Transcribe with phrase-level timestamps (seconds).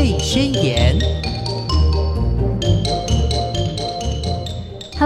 [0.00, 0.98] 贝宣言》。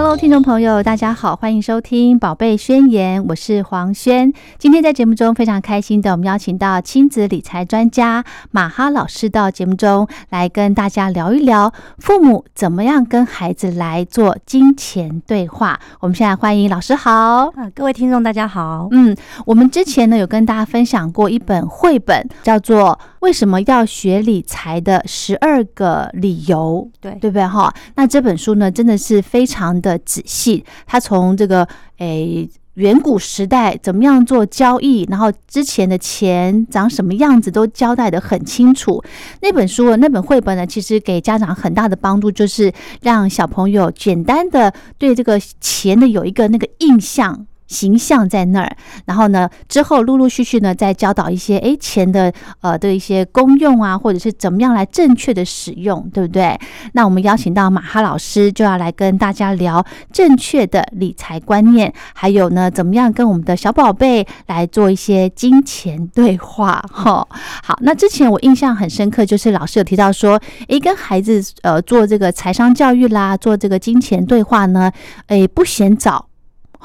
[0.05, 4.31] Hello，听众朋友，大家好，欢迎收听《宝贝宣言》，我是黄轩。
[4.59, 15.79] 今天在节目中非常开心的，我们邀请到亲子理财专家马哈老师到节目中来跟大家聊一聊父母怎么样跟孩子来做金钱对话。
[15.99, 18.87] 我们现在欢迎老师好，啊，各位听众大家好。
[18.91, 27.73] 嗯，我们之前呢有跟大家分享过一本绘本，叫做《为什么要学理财的十二个理由》，对对不对哈？
[27.95, 31.67] 那这本书呢真的是非常的仔细，他从这个
[31.97, 32.49] 诶。
[32.75, 39.01] 远古时代怎么样做交易，然后之前的钱长什么样子都交代的很清楚。
[39.39, 47.47] 那本书那本绘本呢，其实给家长很大的帮助，就是让小朋友简单的对这个钱的有一个那个印象。
[47.67, 56.59] 形象在那儿，然后呢，之后陆陆续续呢，再教导一些诶钱的呃的一些功用啊，或者是怎么样来正确的使用，对不对？
[56.93, 67.27] 那我们邀请到马哈老师，就要来跟大家聊正确的理财观念，还有呢，怎么样跟我们的小宝贝来做一些金钱对话 哈。
[67.63, 74.91] 好，那之前我印象很深刻，就是老师有提到说，诶，跟孩子呃做这个财商教育啦，做这个金钱对话呢，
[75.27, 76.27] 诶，不嫌早。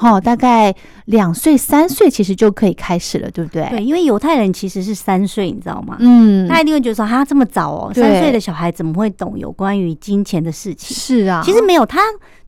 [0.01, 0.73] 哦，大概
[1.05, 3.67] 两岁、三岁其实就可以开始了，对不对？
[3.69, 5.95] 对，因为犹太人其实是三岁，你知道吗？
[5.99, 10.95] 嗯，他一定会觉得说，哈这么早哦，三岁的小孩怎么会懂有关于金钱的事情？
[10.97, 12.01] 是啊，其实没有，他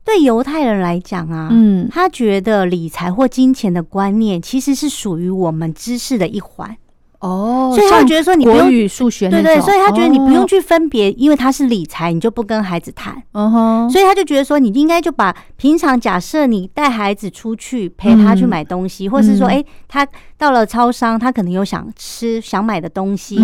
[0.04, 6.76] 对犹太人来讲啊，嗯，他觉得理财或金钱的观念其实是属于我们知识的一环。
[7.24, 13.16] 哦，所以他觉得说你不用数学，对对，所以他觉得你不用去分别，因为他是理财，你就不跟孩子谈。
[13.32, 23.36] 嗯哼，所以他就觉得说，你应该就把平常假设你带孩子出去陪他去买东西，或是说，哎，他到了超商，他可能有想吃想买的东西，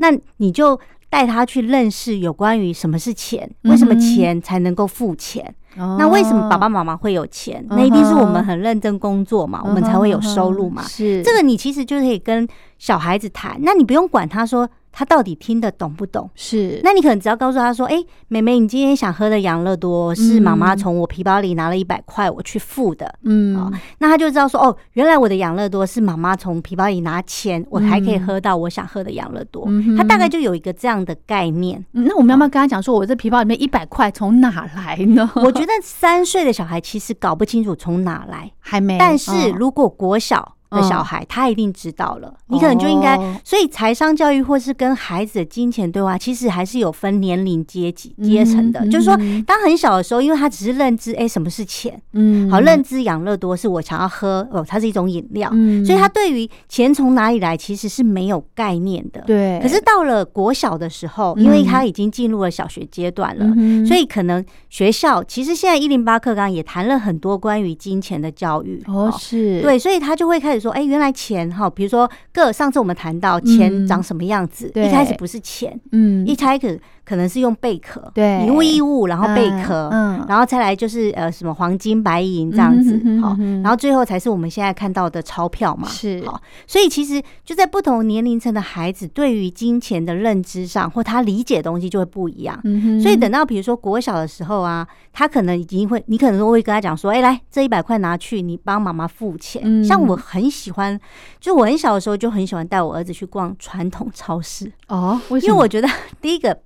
[0.00, 5.54] 那你就带他去认识有关于什么是钱，为什么钱才能够付钱。
[5.76, 7.64] 那为什么爸爸妈妈会有钱？
[7.68, 10.82] 那一定是我们很认真工作嘛，我们才会有收入嘛。
[10.82, 12.46] 是这个，你其实就可以跟
[12.78, 14.68] 小孩子谈，那你不用管他说。
[14.98, 16.30] 他到底听得懂不懂？
[16.34, 29.68] 是，那你可能只要告诉他说：“哎，妹妹，你今天想喝的养乐多是妈妈从我皮包里拿了一百块我去付的。”嗯，那他就知道说：“哦，原来我的养乐多是妈妈从皮包里拿钱，我还可以喝到我想喝的养乐多。”
[29.98, 31.84] 他大概就有一个这样的概念。
[31.92, 38.96] 那我们要不要跟他讲说：“我这皮包里面一百块从哪来呢？”我觉得三岁的小孩其实搞不清楚从哪来，还没。
[38.96, 40.55] 但是如果国小。
[40.70, 42.34] 的小孩，他一定知道了。
[42.48, 48.86] 你可能就应该，所以财商教育或是跟孩子的金钱对话，其实还是有分年龄阶级阶层的。
[48.88, 49.16] 就是说，
[49.46, 52.00] 当很小的时候，因为他只是认知，哎，什么是钱？
[52.12, 55.48] 嗯，好，认知养乐多是我想要喝哦，它是一种饮料，
[55.84, 59.22] 所以他对于钱从哪里来其实是没有概念的。
[59.26, 59.60] 对。
[59.62, 63.46] 可是到了国小的时候，因为他已经进入了小学阶段了，
[63.86, 68.82] 所以可能学校其实现在一零八课纲也谈了很多关于金钱的教育。
[68.86, 70.55] 哦，是对，所以他就会开始。
[70.60, 76.80] 说哎，原来钱哈，比如说个上次我们谈到钱长什么样子，一开始不是钱，嗯，一开始。
[77.06, 99.84] 可能是用贝壳，对，以物易物，然后贝壳，嗯，然后再来就是呃什么黄金白银这样子，好，然后最后才是我们现在看到的钞票嘛，是，好，所以其实就在不同年龄层的孩子对于金钱的认知上，或他理解的东西就会不一样，嗯所以等到比如说国小的时候啊，他可能已经会，你可能都会跟他讲说，哎，来这一百块拿去，你帮妈妈付钱。
[99.84, 100.98] 像我很喜欢，
[101.38, 104.72] 就我很小的时候就很喜欢带我儿子去逛传统超市。
[104.88, 105.88] 哦，因为我觉得
[106.20, 106.58] 第一个。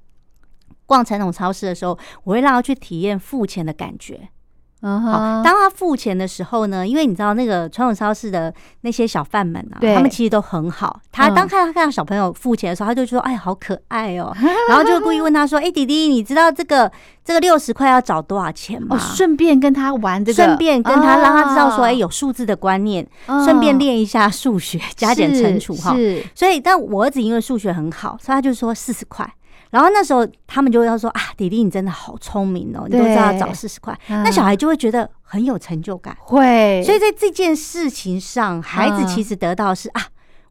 [0.91, 4.29] 逛传统超市的时候，我会让他去体验付钱的感觉。
[4.83, 10.99] 嗯，好，当他付钱的时候呢，因为你知道那个传统超市的那些小贩们啊，他们其实都很好。
[11.13, 14.35] 他当看到看到小朋友付钱的时候，他就说：“哎，好可爱哦。
[14.71, 16.91] ”然后就故意问他说：“哎，弟弟，你知道这个
[17.23, 23.07] 这个六十块要找多少钱吗？”顺便跟他玩这个，顺便跟他让他知道说：“哎，有数字的观念，
[23.45, 25.95] 顺便练一下数学加减乘除哈。”
[26.35, 29.31] 所以，但我儿子因为数学很好，所以他就说四十块。
[29.71, 36.83] 然后那时候他们就要说啊，弟弟你真的好聪明哦，你都知道找四十块，那小孩就会觉得很有成就感，会。
[36.85, 40.03] 所以在这件事情上，孩子其实得到是啊。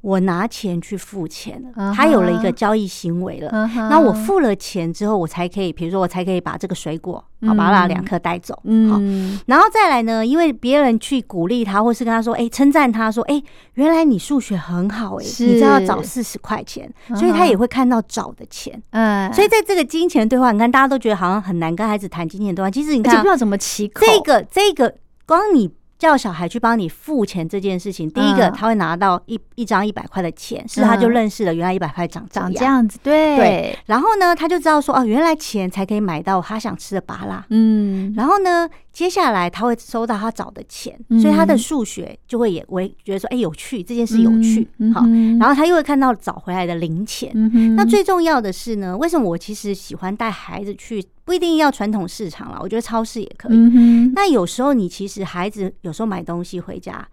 [0.01, 3.67] 我拿钱去付钱了，他有了一个交易行为了。
[3.89, 8.57] 那我付了钱之后，我才可以，比如说我才可以把这个水果，好把那两颗带走。
[8.63, 13.43] 嗯，然后再来呢，因为别人去鼓励他，或是跟他说，哎，称赞他说，哎，
[13.73, 18.81] 原来你数学很好，哎，你知道找四十块钱，所以他也会看到找的钱。
[18.91, 24.05] 嗯，所以在这个金钱对话，你看大家都觉得好像很难跟孩子谈金钱对话，其实你看不知道怎么起口。
[24.05, 24.95] 这个这个，
[25.25, 25.69] 光你。
[25.99, 33.77] 叫小孩去帮你付钱这件事情，第一个他会拿到一一张一百块的钱，是他就认识了原来一百块长长这样子，对对。
[33.85, 38.13] 然后呢，他就知道说哦，原来钱才可以买到他想吃的巴拉，嗯。
[38.15, 45.05] 然后呢，接下来他会收到他找的钱，所以他的数学就会也为觉得说，哎，有趣，这件事有趣，好。
[45.39, 47.31] 然后他又会看到找回来的零钱。
[47.75, 51.03] 那最重要的是呢，为什么我其实喜欢带孩子去？
[51.23, 53.57] 不一定要传统市场了，我觉得超市也可以。
[54.15, 57.07] 那有时候你其实孩子有时候买东西回家，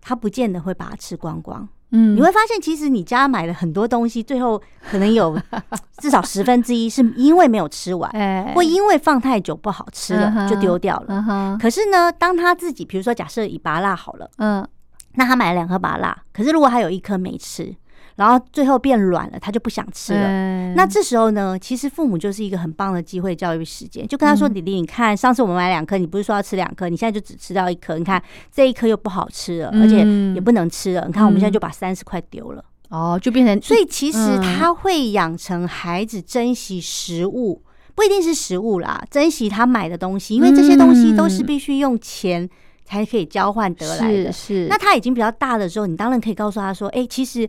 [0.00, 1.68] 他不见得会把它吃光光。
[1.90, 5.38] 嗯，你会发现其实你家买了很多东西，最后可能有
[5.98, 8.10] 至少十分之一是因为没有吃完，
[8.54, 11.58] 或因为放太久不好吃了就丢掉了。
[11.60, 14.66] 可是呢，当他自己，比如说假设以拔辣好了，嗯，
[15.14, 17.74] 那他买了两颗拔辣，可是如果他有一颗没吃。
[18.18, 20.74] 然后最后变软了，他就不想吃了。
[20.74, 27.96] 那这时候呢，其实父母就是一个很棒的机会教育时间，就跟他说：“弟弟，你看上次我们买两颗，你不是说要吃两颗，你现在就只吃到一颗。
[27.96, 28.20] 你看
[28.52, 29.98] 这一颗又不好吃了，而且
[30.34, 31.04] 也不能吃了。
[31.06, 32.64] 你看我们现在就把三十块丢了。
[32.88, 37.62] 哦，就变成所以其实他会养成孩子珍惜食物，
[37.94, 42.50] 不一定是食物啦，珍惜他买的东西，因为这些东西都是必须用钱
[42.84, 44.32] 才可以交换得来的。
[44.32, 47.48] 是，那他已经比较大的时候，你当然可以告诉他说：“哎，其实。”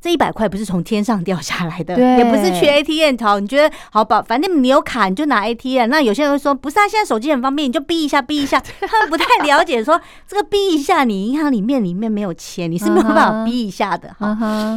[0.00, 3.40] 这一百块不是从天上掉下来的，也不是去 ATM 淘。
[3.40, 4.22] 你觉得好吧？
[4.22, 5.88] 反正你有卡，你就拿 ATM。
[5.88, 8.60] 那有些人会说，不是啊，现在手机很方便，你就逼一下，逼一下。
[8.86, 14.36] 他们不太了解，说这个逼一下，你银行里面里面没有钱，你是没有办法逼一下的哈。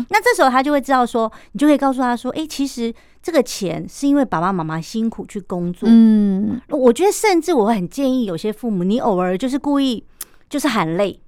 [0.09, 2.91] 那这时候他就会知道说，你就可以告诉他说，哎，其实
[3.21, 5.88] 这个钱是因为爸爸妈妈辛苦去工作。
[5.88, 10.03] 嗯，我觉得甚至我很建议有些父母，你偶尔就是故意
[10.50, 11.21] 就是喊累，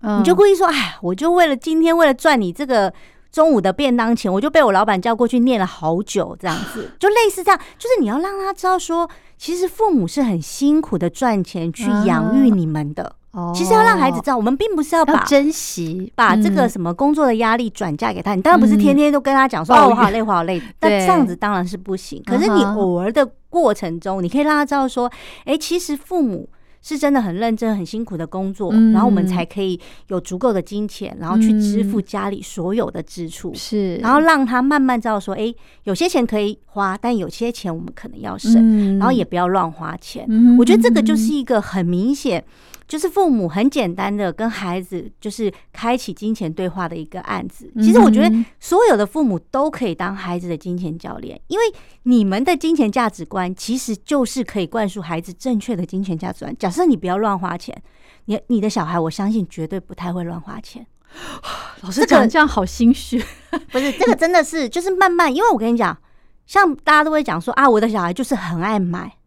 [0.00, 2.90] 你就故意说，哎，我就为了今天为了赚你这个。
[3.38, 13.14] 中午的便当钱，我就被我老板叫过去念了好久，这样子 就类似这样，就是你要让他知道说，其实父母是很辛苦的赚钱去养育你们的。
[13.30, 18.34] 哦，其实要让孩子知道，我们并不是要把珍惜把这个什么工作的压力转嫁给他。
[18.34, 20.60] 你当然不是天天都跟他讲说，哦，我好累，我好累。
[20.80, 22.20] 但这样子当然是不行。
[22.26, 25.08] 可是你偶尔的过程中，你可以让他知道说，
[25.44, 26.48] 哎，其实父母。
[26.82, 29.78] 是真的很认真、很辛苦的工作，然后我们才可以
[30.08, 33.52] 有足够的金钱，然后去支付家里所有的支出。
[33.54, 35.54] 是，然后让他慢慢知道说，哎，
[35.84, 40.26] 有些钱可以花，但有些钱我们可能要省，然后也不要乱花钱。
[40.58, 42.44] 我觉得这个就是一个很明显。
[42.88, 47.70] 就是父母很简单的跟孩子就是开启金钱对话的一个案子。
[47.76, 51.64] 其实我觉得所有的父母都可以当孩子的金钱教练，因为
[52.04, 56.56] 你们的金钱价值观其实就是可以灌输孩子正确的金钱价值观。
[56.58, 57.76] 假设你不要乱花钱，
[58.24, 60.86] 你你的小孩我相信绝对不太会乱花钱。
[61.82, 63.22] 老师讲这样好心虚，
[63.70, 65.94] 不是这个真的是就是慢慢，因为我跟你讲，
[66.46, 69.17] 像大家都会讲说啊，我的小孩就是很爱买。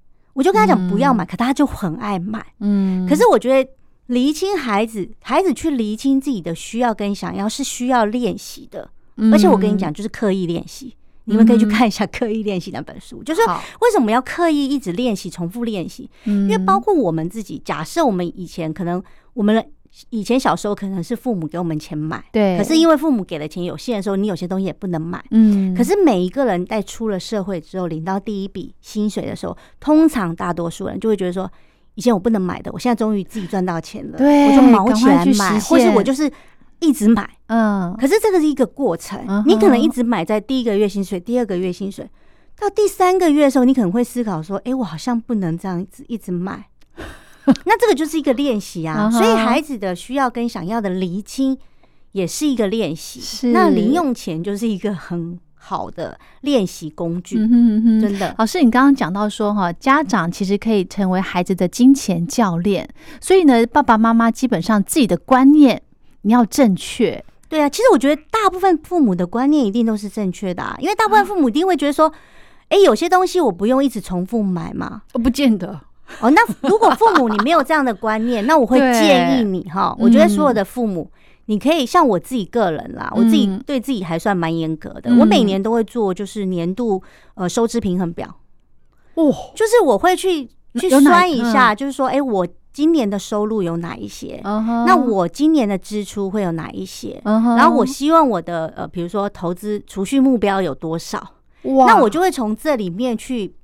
[0.42, 2.44] 我就跟他讲不要买，可他就很爱买。
[2.62, 3.72] 嗯，可是我觉得
[4.08, 8.90] 厘清孩子，孩子去厘清自己的需要跟想要是需要练习的。
[9.32, 10.96] 而且我跟你讲，就是刻意练习。
[11.26, 13.42] 你们可以去看一下《刻意练习》那本书，就是
[13.82, 16.10] 为什么要刻意一直练习、重复练习？
[16.24, 19.04] 因为包括我们自己，假设我们以前可能
[19.36, 19.64] 我们。
[20.10, 22.58] 以前小时候可能是父母给我们钱买，对。
[22.58, 25.76] 可是因为父母给的钱有限的时候，你有些东西也不能买，嗯。
[25.76, 31.52] 可是每一个人在出了社会之后，领到第一笔薪水的时候，通常大多数人就会觉得说，
[31.96, 36.32] 以前我不能买的，我现在终于自己赚到钱了，对，我就毛起来买，或是我就是
[36.80, 37.94] 一直买，嗯。
[38.00, 42.10] 可是这个是一个过程，你可能一直买在第一个月薪水、第二个月薪水，
[42.58, 46.68] 到第三个月的时候，你可能会思考说，哎，我好像不能这样子一直买。
[47.66, 51.58] 那这个就是一个练习啊，所以孩子的需要跟想要的厘清
[52.12, 53.50] 也是一个练习。
[53.52, 57.38] 那零用钱就是一个很好的练习工具，
[58.02, 58.36] 真的。
[58.38, 62.88] 老师，你刚刚讲到说哈，家长其实可以成为孩子的金钱教练，
[63.20, 65.82] 所以呢，爸爸妈妈基本上自己的观念
[66.24, 67.24] 你要正确。
[67.48, 72.12] 对啊，其实我觉得大部分父母的观念一定都是正确的，啊因为大部分父母一定会觉得说，
[72.70, 75.80] 哎，有些东西我不用一直重复买嘛，不见得。
[76.20, 79.96] 哦，那如果父母你没有这样的观念，那我会 建议你哈。
[79.98, 81.10] 我觉得所有的父母，
[81.46, 85.10] 你可以像我自己个人啦，我自己对自己还算蛮严格的。
[85.20, 87.02] 我每年都会做，就是年度
[87.36, 88.28] 呃收支平衡表。
[89.16, 94.40] 哦，就是我会去去算一下，就是说，哎，我今年的收入有哪一些？
[94.44, 97.22] 那我今年的支出会有哪一些？
[97.26, 101.22] 然后我希望我的呃，比如说投资储蓄目标有多少？
[101.64, 103.56] 哇，那我就会从这里面去。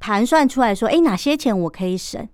[0.00, 2.26] 盘算出来说，哎，哪些钱我可以省，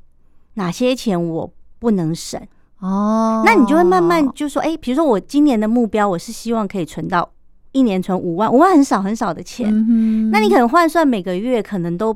[0.54, 2.40] 哪些钱我不能省
[2.78, 3.42] 哦？
[3.44, 7.28] 那你就会慢慢就说，哎，比如说我今年的目标，我是希望可以存到
[7.72, 9.70] 一年存五万，五万很少很少的钱。
[10.30, 12.14] 那你可能换算每个月可能都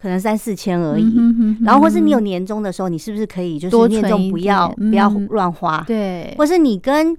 [0.00, 1.14] 可能三四千而已。
[1.62, 5.84] 然后或是你有年终的时候，你是不是可以就是年终不要不要乱花？
[5.86, 7.16] 对，或是你跟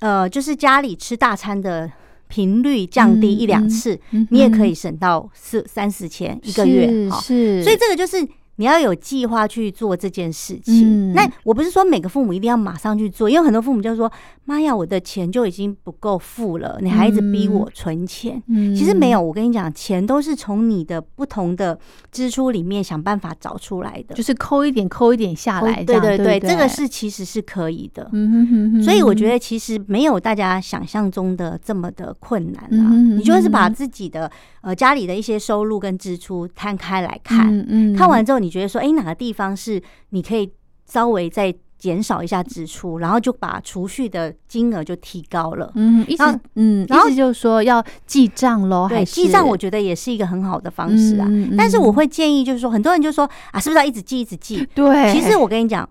[0.00, 1.90] 呃就是家里吃大餐的
[2.30, 6.88] 频率降低一两次，你也可以省到四三四千一个月。
[7.20, 8.26] 是，所以这个就是。
[8.60, 11.14] 你要有计划去做这件事情。
[11.14, 14.12] 那我不是说每个父母一定要马上去做，因为很多父母就说
[14.44, 18.42] ：“妈呀，我的钱就已经不够付了，你还一直逼我存钱。”
[18.76, 21.78] 其实没有，我跟你讲，钱都是从你的不同的
[22.12, 25.82] 支出里面想办法找出来的，就是抠一点抠一点下来。
[25.82, 28.10] 对对对，这个是其实是可以的。
[28.12, 32.92] 嗯所以我觉得其实没有大家想象中的这么的困难啊。
[33.16, 38.49] 你就是把自己的呃家里的一些收入跟支出摊开来看，看完之后你。
[38.50, 39.80] 觉得说，哎，哪个地方是
[40.10, 40.50] 你可以
[40.86, 45.70] 稍微再减少一下支出，然后就把储蓄的金额就提高了。
[45.76, 48.86] 嗯，意思嗯，意思就是说要记账喽。
[48.88, 51.26] 对，记账我觉得也是一个很好的方式啊。
[51.56, 54.66] 但是我会建议，就是说，很多人就说啊，是不是要一直记，一直记？
[54.74, 55.12] 对。
[55.12, 55.88] 其实我跟你讲，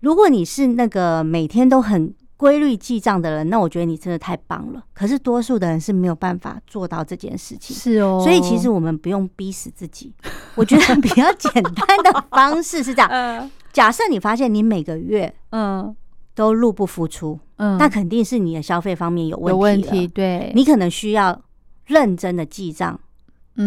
[0.00, 2.12] 如果你是那个每天都很。
[2.38, 4.82] 规律记账的人，那我觉得你真的太棒了。
[4.94, 8.20] 可是多数的人是没有办法做到这件事情，是哦。
[8.22, 10.14] 所以其实我们不用逼死自己。
[10.54, 15.94] 我觉得比较简单的方式是这样： 假设你发现你每个月嗯
[16.34, 19.50] 都入不敷出，嗯，那肯定是你的消费方面有问题。
[19.50, 20.52] 有问题，对。
[20.54, 21.42] 你可能需要
[21.86, 22.98] 认真的记账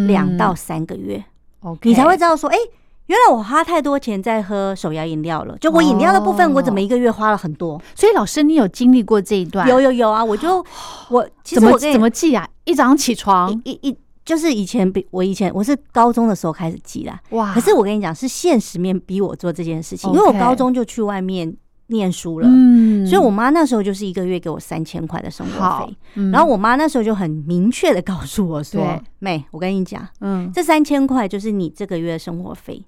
[0.08, 1.22] 两到三个月
[1.60, 2.58] ，OK，你才会知道说，哎。
[3.12, 7.78] 原来我花太多钱在喝手摇饮料了，就我饮料的部分，我怎么一个月花了很多？
[7.94, 9.68] 所以老师，你有经历过这一段？
[9.68, 10.24] 有有有啊！
[10.24, 10.66] 我就
[11.10, 12.48] 我其实我怎么记啊？
[12.64, 17.20] 一早上起床一一就是以前比我以前我是高中的时候开始记啦。
[17.32, 17.54] 哇！
[17.54, 21.54] 可是我跟你讲，是现实面逼我做这件事情，因为我高中就去外面
[21.88, 25.98] 念书了，嗯，所以我妈那时候就是一个月给我三千块的生活费，
[26.32, 32.82] 然后我妈那时候就很明确的告诉我说：“妹，我跟你讲，嗯，这三千块就是你这个月的生活费。”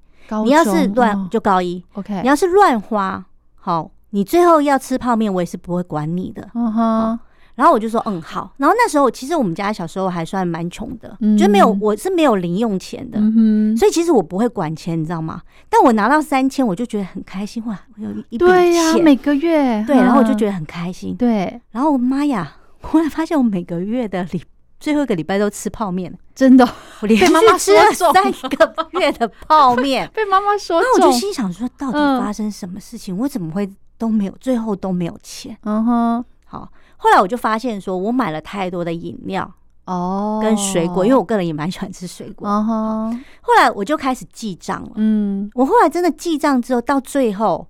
[0.43, 2.21] 你要是乱就高一，OK。
[2.21, 3.23] 你要是乱花，
[3.55, 6.49] 好，你最后要吃泡面，我也是不会管你的。
[6.53, 7.19] 嗯哼。
[7.55, 8.51] 然后我就说，嗯，好。
[8.57, 15.39] 然后那时候其实我们家小时候还算蛮穷的，就没有我是没有零用钱的，嗯所以其实我不会管钱，你知道吗？
[15.69, 17.79] 但我拿到三千，我就觉得很开心哇！
[17.95, 21.15] 我有一笔钱，每个月对，然后我就觉得很开心。
[21.15, 24.41] 对，然后妈呀，后来发现我每个月的礼。
[24.83, 26.67] 最后一个礼拜都吃泡面，真的，
[26.99, 27.25] 我连续
[27.57, 30.81] 吃了三个月的泡面， 被妈妈说。
[30.81, 33.17] 那我就心想说，到底发生什么事情？
[33.17, 35.57] 我怎么会都没有，最后都没有钱？
[35.63, 36.25] 嗯哼。
[36.43, 39.49] 好，后来我就发现，说我买了太多的饮料
[39.85, 42.45] 哦，跟水果，因为我个人也蛮喜欢吃水果。
[42.45, 43.23] 嗯哼。
[43.39, 44.91] 后来我就开始记账了。
[44.95, 45.49] 嗯。
[45.53, 47.65] 我后来真的记账之后，到最后，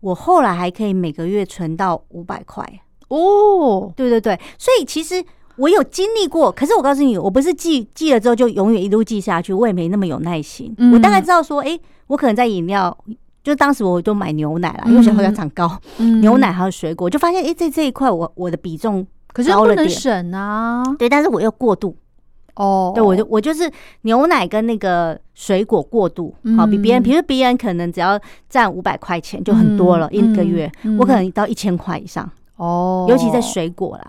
[0.00, 2.68] 我后来还可以每个月存到五百块。
[3.06, 5.24] 哦，对对对，所以其实。
[5.56, 10.74] 我有经历过，可是我告诉你，我不是记记了之后就永远一路记下去，我也没那么有耐心。
[10.92, 12.96] 我大概知道说，哎，我可能在饮料，
[13.42, 15.80] 就当时我都买牛奶了，因为小朋友长高，
[16.20, 20.82] 牛奶还有水果，就发现哎，在这一块我我的比重可是不能省啊。
[20.98, 21.96] 对，但是我又过度。
[22.56, 23.70] 哦，对我就我就是
[24.02, 32.26] 牛奶跟那个水果过度，好比别人，比如别人可能只要占五百块钱就很多了，一个月我可能到一千块以上。
[32.56, 34.04] 哦，尤其在水果啦，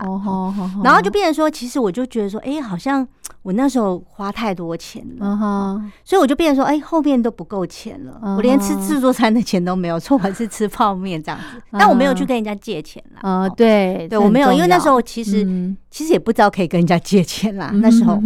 [0.83, 3.05] 然后就变成说，其实我就觉得说，哎，好像
[3.43, 13.29] 我那时候花太多钱了，所以我就变成说，哎，后面都不够钱了，我连吃自助餐的钱都没有，错还是吃泡面这样子， 但我没有去跟人家借钱啦。
[13.29, 15.45] 啊，对，对我没有，因为那时候其实
[15.91, 18.21] 其实也不知道可以跟人家借钱啦，那时候哈。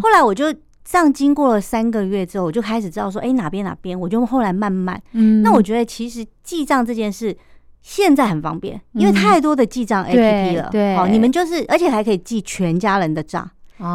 [0.00, 0.50] 后来我就
[0.84, 5.42] 这样经过了三个月之后，我就开始知道说，哎，哪边哪边，我就后来慢慢，嗯。
[5.42, 7.36] 那我觉得其实记账这件事。
[7.84, 10.70] 现在很方便，因为太多的记账 A P P 了。
[10.72, 13.48] 对，好，你们就是，而且还可以记全家人的账。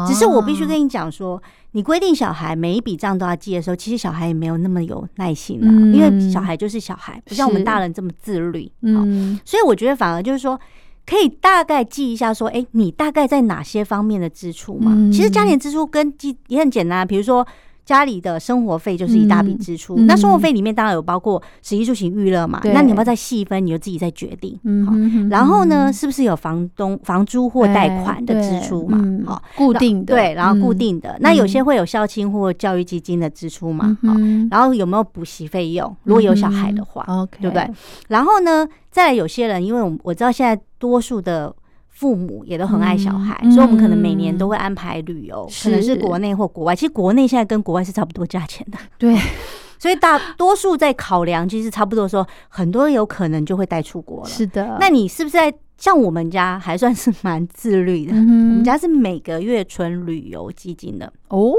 [0.06, 1.42] 只是我必须跟你讲说，
[1.72, 8.70] 你规定小孩每一笔账都要记的时候，其实小孩也没有那么有耐心了，因为小孩就是小孩，不像我们大人这么自律。
[8.82, 10.56] 嗯，所以我觉得反而就是说，
[11.04, 14.92] 可以大概记一下说，哎，你大概在哪些方面的支出嘛？
[15.12, 17.44] 其实家庭支出跟记也很简单，比如说。
[17.84, 24.58] 家里的生活费就是一大笔支出，那生活费里面当然有包括食衣住行娱乐嘛，那你要不要再细分，你就自己再决定。
[24.86, 24.92] 好，
[25.28, 29.02] 然后呢，是不是有房东房租或贷款的支出嘛？
[29.26, 33.96] 好，固定的对，然后固定的，那有些会有校庆或教育基金的支出嘛？
[34.02, 34.14] 好，
[34.50, 35.96] 然后有没有补习费用？
[36.04, 37.04] 如果有小孩的话
[37.40, 37.68] 对不对？
[38.08, 41.54] 然后呢，再来有些人，因为我我知道现在多数的。
[42.00, 46.74] 父母也都很爱小孩，所以我们可能每年都会安排旅游，可能是国内或国外。
[46.74, 48.78] 其实国内现在跟国外是差不多价钱的。
[48.96, 49.14] 对，
[49.78, 54.26] 所以大多数在考量，其实差不多说，很多有可能就会带出国了。
[54.30, 58.14] 是的，那你是不是在像我们家还算是蛮自律的？
[58.14, 61.52] 我们家是每个月存旅游基金的哦。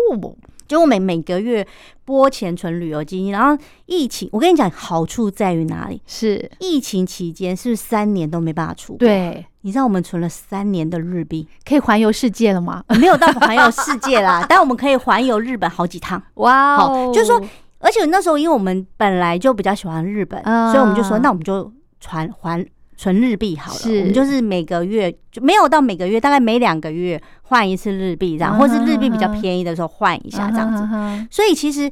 [0.67, 1.67] 就我每每个月
[2.05, 6.01] 拨钱存旅游基金，然后疫情，我跟你讲好处在于哪里？
[6.07, 8.99] 是疫情期间是不是三年都没办法出国？
[8.99, 12.83] 对，你知道我们存了三年的日币，可以环游世界了吗？
[12.99, 16.21] 没有到环游世界啦， 但我们可以环游日本好几趟。
[16.35, 17.41] 哇，好，就是说，
[17.79, 22.65] 而且那时候因为我们本来就比较喜欢日本，所以我们就说，那我们就传还。
[22.97, 30.87] 存日币好了，我们就是每个月就没有到每个月，大概每两个月换一次日币这样，或是日币比较便宜的时候换一下这样子。
[31.31, 31.91] 所以其实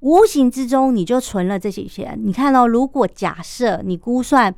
[0.00, 2.18] 无形之中你就存了这些钱。
[2.20, 4.52] 你看到，如果假设你估算。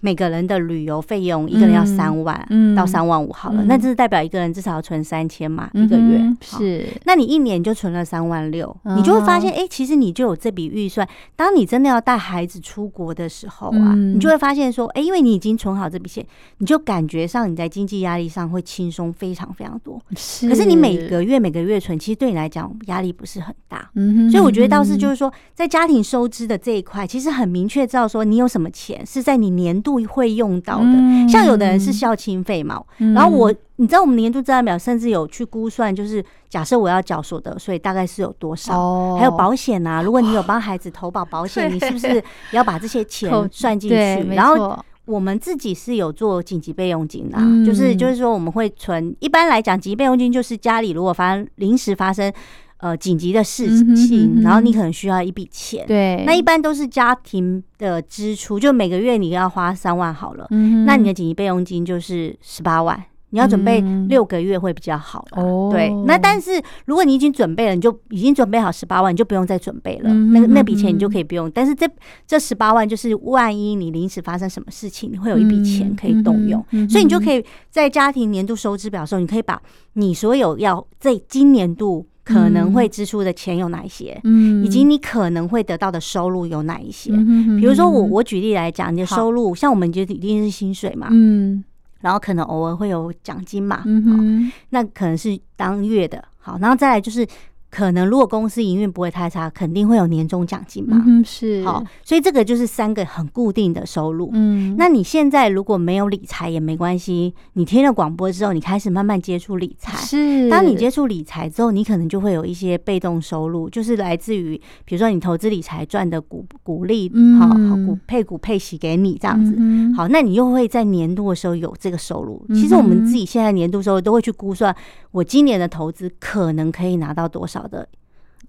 [0.00, 6.86] 每个人的旅游费用，一个人要三万到三万五好了，那这是代表一个人至少要存三千嘛，一个月是。
[7.04, 11.08] 那你一年就存了三万六，你就会发现，哎，其实你就有这笔预算。
[11.36, 16.24] 当你真的要带孩子出国的时候啊，你就会发现说，哎，因为你已经存好这笔钱，
[16.58, 20.00] 你就感觉上你在经济压力上会轻松非常非常多。
[20.16, 20.48] 是。
[20.48, 23.90] 可是你每个月每个月存，其实对你来讲压力不是很大。
[23.94, 24.30] 嗯哼。
[24.30, 30.58] 所以我觉得倒是就是说，在家庭收支的这一块，其实很明确知道说，你有什么钱是在你年度会用。
[30.62, 32.82] 到的，像有的人是孝亲费嘛，
[33.14, 39.16] 然后我，你知道我们年度资产表甚至有去估算，就是假设我要缴所得税，大概是有多少？
[39.16, 43.94] 还有保险啊，如果你有帮孩子投保保险， 你是不是要把这些钱算进去？
[44.34, 52.32] 然后我们自己是有做紧急备用金的，就是就是说我们会存，一般来讲紧急备用金就是家里如果发生临时发生。
[52.78, 60.46] 呃，紧急的事情，然后你可能需要一笔钱，对，那一般都是家庭的支出，就每个月你要花三万好了，
[60.86, 63.02] 那你的紧急备用金就是十八万。
[63.30, 65.68] 你要准备六个月会比较好哦。
[65.70, 66.52] 对，那但是
[66.86, 70.10] 如果你已经准备了，你就已经准备好十八万，你就不用再准备了。
[70.10, 71.50] 那那笔钱你就可以不用。
[71.50, 71.86] 但是这
[72.26, 76.64] 这十八万就是万一你临时发生什么事情，你会有一笔钱可以动用。
[76.88, 79.60] 所以你就可以在家庭年度收支表的时候，你可以把
[79.92, 87.10] 你所有要在今年度可能会支出的钱有哪一些，嗯，以及你可能会得到的收入有哪一些。
[87.58, 91.64] 比如说我我举例来讲，你的收入像我们就一定是薪水嘛，嗯。
[92.00, 97.26] 然后可能偶尔会有奖金嘛，嗯那可能是当月的，好，然后再来就是。
[97.70, 101.02] 可能如果公司营运不会太差，肯定会有年终奖金嘛？
[101.06, 101.62] 嗯，是。
[101.64, 104.30] 好，所以这个就是三个很固定的收入。
[104.32, 109.92] 嗯，那你现在如果没有理财也没关系，你听了广播之后，你开始慢慢接触理财。
[109.98, 110.48] 是。
[110.48, 119.54] 当你接触理财之后，你可能就会有一些被动收入，就是来自于比如说你投资理财赚的股股利，好好股配股配息给你这样子。
[119.94, 122.42] 好，那你又会在年度的时候有这个收入。
[122.54, 124.74] 其实我们自己现在年度收入都会去估算，
[125.10, 127.57] 我今年的投资可能可以拿到多少。
[127.58, 127.88] 少的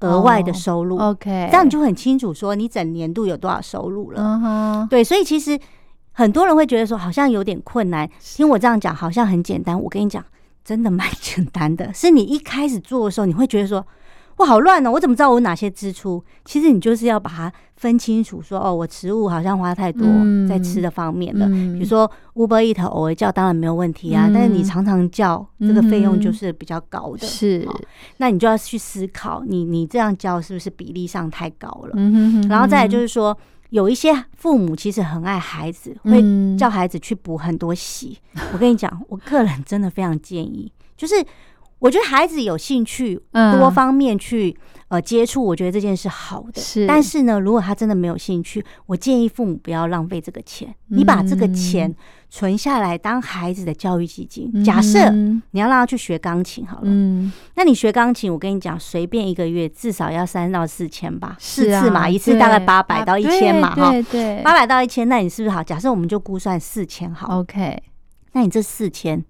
[0.01, 4.87] 额外的收入，OK，这样你就很清楚说你整年度有多少收入了。
[4.89, 5.59] 对，所以其实
[6.11, 9.79] 很多人会觉得说好像有点困难，听我这样讲好像很简单。
[9.79, 10.23] 我跟你讲，
[10.63, 13.85] 真的蛮简单的，是你一开始做的时候，你会觉得说。
[14.39, 14.91] 哇，好乱哦！
[14.91, 16.23] 我怎么知道我哪些支出？
[16.45, 20.07] 其实你就是要把它分清楚，说哦，我食物好像花太多
[20.47, 27.27] 在吃的方面的，比如说 Uber Eat 偶尔叫当然没有问题啊，但是你常常叫，这个费用就是比较高的。
[27.27, 27.67] 是，
[28.15, 32.01] 那你就要去思考，你你这样叫是不是比例上太高了？
[32.47, 33.37] 然后再来就是说，
[33.71, 36.23] 有一些父母其实很爱孩子，会
[36.57, 38.17] 叫孩子去补很多习。
[38.53, 41.15] 我跟你讲，我个人真的非常建议，就是。
[41.79, 44.53] 我觉得孩子有兴趣，多方面去
[44.89, 46.61] 呃接触，我觉得这件事好的。
[46.61, 50.75] 是，但是呢，如果他真的没有兴趣，我建议父母不要浪费这个钱。
[50.89, 51.95] 你把这个钱
[52.29, 54.61] 存下来当孩子的教育基金。
[54.61, 55.09] 假设
[55.51, 65.63] 你要让他去学钢琴，好了，嗯，那你学钢琴，我跟你讲，随便一个月至少要三到四千吧，四次嘛，一次大概八百到一千嘛，哈，对，八百到一千，那你是不是好？
[65.63, 67.81] 假设我们就估算四千好，OK，
[68.33, 69.23] 那你这四千，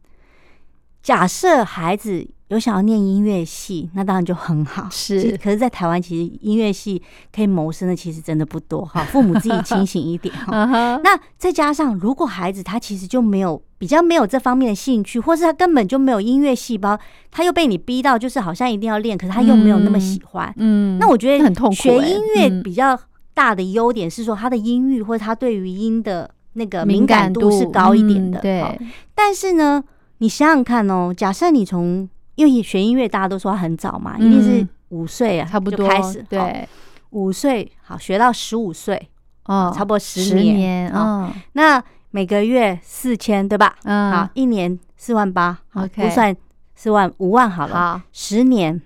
[1.04, 2.28] 假设孩子。
[2.50, 4.88] 有想要念音乐系，那当然就很好。
[4.92, 7.02] 是，可是，在台湾，其实音乐系
[7.34, 9.04] 可以谋生的，其实真的不多哈。
[9.04, 10.66] 父母自己清醒一点哈。
[11.04, 20.52] 那再加上，如果孩子他其实就没有比较没有这方面的兴趣，或是他根本就没有音乐细胞，他又被你逼到，就是好像一定要练，可是他又没有那么喜欢。
[20.58, 21.76] 嗯，那我觉得很痛苦。
[21.76, 23.00] 学音乐比较
[23.36, 28.40] 大的优点是说，他的音域或者他对于音的那个敏感度是高一点的。
[28.40, 28.80] 对。
[29.14, 29.84] 但是呢，
[30.18, 36.26] 你想想看哦，假设你从因为学音乐，大家都说很早嘛，一定是五岁啊，差不多开始。
[36.30, 36.66] 对，
[37.10, 39.10] 五岁好学到十五岁
[39.44, 41.36] 哦，差不多十年啊。
[41.52, 43.76] 那每个月四千，对吧？
[43.84, 46.34] 嗯，好，一年四万八，好，不算
[46.76, 48.02] 四万五万好了。
[48.14, 48.82] 十年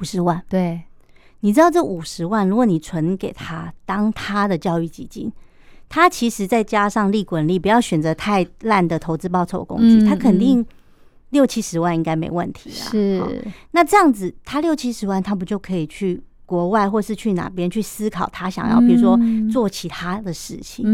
[0.00, 0.84] 五十万，对，
[1.40, 5.30] 你知道这五十万，如果你存给他当他的教育基金，
[5.90, 10.64] 他其实再加上利滚利，不要选择太烂的投资报酬工具，他肯定
[11.34, 12.88] 六七十万应该没问题啊。
[12.88, 16.22] 是，那这样子，他六七十万，他不就可以去？
[16.46, 19.18] 国外或是去哪边去思考他想要，比如说
[19.50, 20.84] 做其他的事情，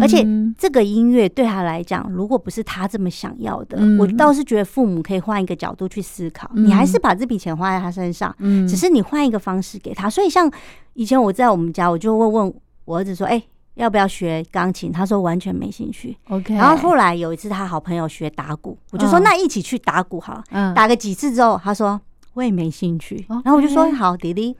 [0.00, 0.26] 而且
[0.58, 8.34] 这个音乐对他来讲，如果不是他这么想要的，我倒是觉得父母可以换一个角度去思考，你还是把这笔钱花在他身上，
[8.68, 10.10] 只是你换一个方式给他。
[10.10, 10.50] 所以像
[10.94, 12.52] 以前我在我们家，我就会问
[12.84, 13.40] 我儿子说：“哎，
[13.78, 16.16] 要不要学钢琴？”他说完全没兴趣。
[16.28, 22.00] OK，然后后来有一次他好朋友学打鼓，我就说：“那一起去打鼓好了。”打个几次之后，他说
[22.34, 23.24] 我也没兴趣。
[23.28, 24.56] 然后我就说：“好，弟弟。”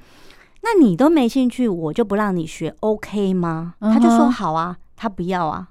[0.60, 3.74] 那你都没兴趣，我就不让你学，OK 吗？
[3.80, 5.68] 他就说好啊，他不要啊。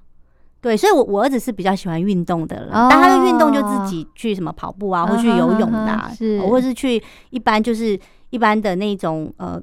[0.60, 8.00] 对，所以，我我儿子是比较喜欢运动的人，但他的运动就自己去什么跑步啊，或去游泳的，是，或是去一般就是
[8.32, 9.62] 一般的那种呃，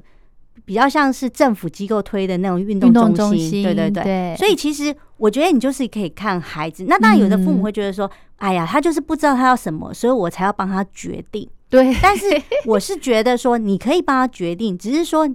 [0.64, 3.62] 比较像是政府机构推的那种运动中心。
[3.62, 4.35] 对对对。
[4.37, 6.85] 所以其实我觉得你就是可以看孩子。
[6.88, 11.48] 那当然，有的父母会觉得说，哎呀，他就是不知道他要什么，所以我才要帮他决定。
[11.68, 12.24] 对，但是
[12.66, 15.29] 我是觉得说，你可以帮他决定，只是说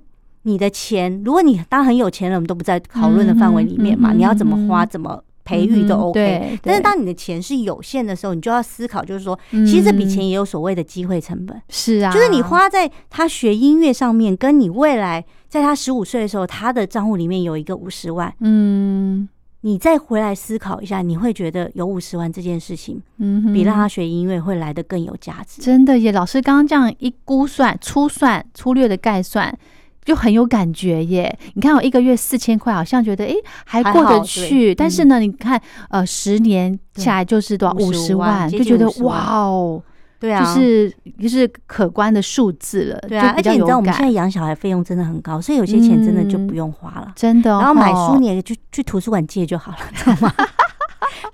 [0.43, 6.59] 你的钱，如果你当很有钱人，我们都不在讨论的范围里面嘛，你要怎么花，怎么培育都 OK。
[6.61, 11.59] 但是当你的钱是有限的时候，你就要思考，就是说，其实这笔钱也有所谓的机会成本。
[11.69, 19.27] 是啊，就是你花在他学音乐上面，跟你未来在他十五岁的时候，他的账户里面有一个五十万，嗯。
[19.61, 25.61] 你再回来思考一下，你会觉得有五十万这件事情，嗯，比让他学音乐会来的更有价值。
[25.61, 29.53] 真的耶，老师刚刚这样一估算、粗算、粗略的概算，
[30.09, 31.37] 就很有感觉耶。
[31.53, 39.79] 你看，我一个月四千块，好像觉得哎还过得去，但是呢，你看呃十年下来就是多少五十万，就觉得哇哦。
[40.19, 40.91] 对啊，就是
[41.21, 42.99] 就是可观的数字了。
[43.07, 47.13] 对啊，而且你知道我们现在养小孩费用真的很高，所以有些钱真的就不用花了。
[47.15, 50.33] 真的，然后买书你也去去图书馆借就好了， 知道吗？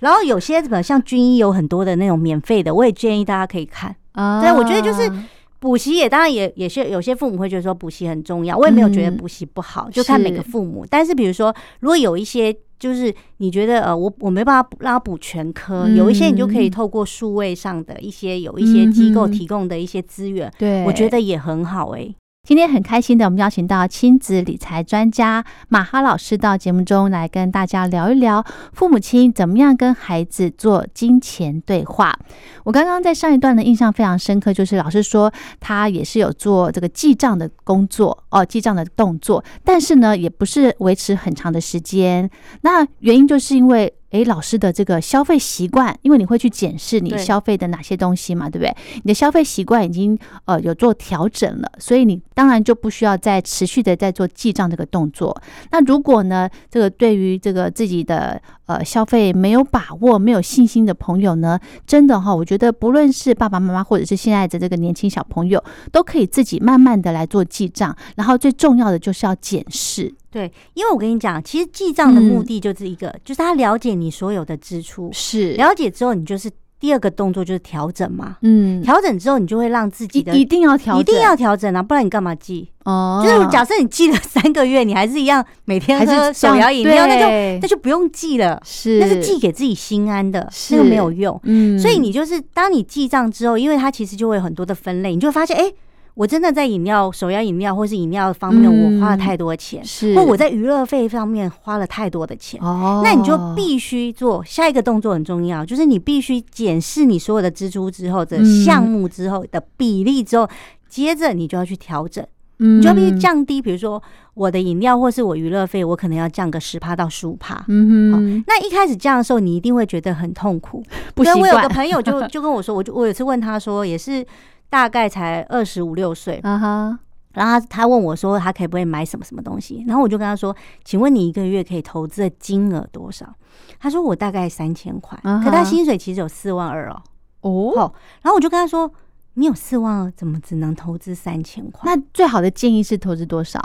[0.00, 3.96] 然后有些什么像军医有很多的那种免费的，我也建议大家可以看。
[4.12, 5.10] 啊对，我觉得就是
[5.58, 10.86] 补习也当然也也是有些父母会觉得说补习很重要，我也没有觉得补习不好，就看每个父母。
[10.88, 12.56] 但是比如说，如果有一些。
[12.78, 22.14] 就是你觉得呃，我我没办法让他补全科，有一些你就可以透过数位上的一些有一些机构提供的一些资源，对，我觉得也很好哎。
[22.46, 32.16] 今天很开心的，我们邀请到亲子理财专家马哈老师到节目中来跟大家聊一聊父母亲怎么样跟孩子做金钱对话。
[32.62, 42.30] 我刚刚在上一段的印象非常深刻，就是老师说他也是有做这个记账的工作哦，记账的动作，但是呢，也不是维持很长的时间。
[42.60, 43.92] 那原因就是因为。
[44.16, 48.74] 诶，老师的这个消费习惯，因为你会去检视你消费的哪些东西嘛，对不对？
[48.94, 55.36] 你的消费习惯已经呃有做调整了，所以你当然就不需要再持续的在做记账这个动作。
[55.70, 70.14] 那如果呢，这个对于这个自己的呃消费没有把握、没有信心的朋友呢，真的哈，我觉得不论是爸爸妈妈或者是现在的这个年轻小朋友，都可以自己慢慢的来做记账，然后最重要的就是要检视。
[70.36, 75.54] 对，因为我跟你讲，其实记账的目的就是一个，就是他了解你所有的支出，是。
[75.54, 82.68] 了解之后，你就是第二个动作就是调整嘛，嗯，调整之后，你就会让自己的一定要调，一定要调整啊，不然你干嘛记？
[82.84, 87.26] 哦，就是假设你记了三个月，你还是一样每天喝手摇饮料，那就
[87.62, 88.98] 那就不用记了，是。
[89.00, 95.72] 那是记给自己心安的，那个没有用，嗯，所以你就是当你记账之后，因为它其实就会有很多的分类，你就会发现，哎。
[96.16, 102.58] 我真的在饮料、手摇饮料或是饮料方面，我花了太多钱，或我在娱乐费方面花了太多的钱。
[102.62, 110.48] 哦，那你就必须做下一个动作很重要，就是你必须检视你所有的支出之后的项目之后的比例之后，
[110.88, 112.26] 接着你就要去调整，
[112.56, 113.60] 你就要必须降低。
[113.60, 114.02] 比如说
[114.32, 117.62] 我的饮料或是我娱乐费，我可能要降个十趴到十五趴。
[117.68, 120.82] 嗯哼，那一开始降的时候，你一定会觉得很痛苦。
[121.14, 124.24] 不习我有个朋友就 就跟我说，我就我有次问他说，也是。
[124.68, 126.98] 大概才二十五六岁，啊哈
[127.32, 129.84] 然后他他问我说，他可以不可以买什么什么东西？
[129.86, 133.34] 然后我就跟他说，请问你一个月可以投资的金额多少？
[133.78, 137.02] 他说我大概三千块，可他薪水其实有四万二哦。
[137.42, 138.90] 哦，然后我就跟他说，
[139.34, 141.94] 你有四万二，怎么只能投资三千块？
[141.94, 143.60] 那最好的建议是投资多少？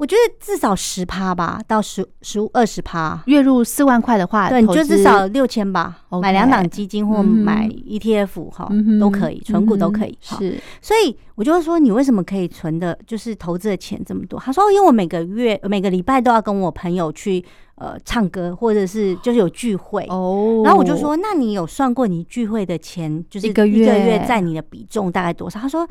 [0.00, 3.22] 我觉得至少十趴吧，到十十五二十趴。
[3.26, 5.98] 月入四万块的话，对，你就至少六千吧。
[6.22, 8.66] 买两档基金或买 ETF 哈，
[8.98, 10.18] 都可以，存股都可以。
[10.22, 14.40] 是，所以我就会说，你为什么可以存的，就是投资的钱这么多？
[14.40, 20.62] 他说，因为我每个月每个礼拜都要跟我朋友去呃唱歌，或者是就是有聚会哦。
[20.64, 25.60] 然后我就说，那你有算过你聚会的钱，就是一个月在你的比重大概多少？
[25.60, 25.86] 他说，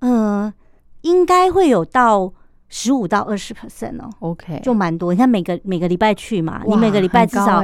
[0.00, 0.52] 呃，
[1.00, 2.30] 应该会有到。
[2.68, 5.12] 十五到二十 percent 哦，OK，就蛮多。
[5.12, 7.62] 你看每个每个礼拜去嘛，你每个礼拜至少